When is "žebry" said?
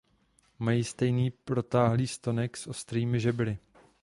3.19-3.57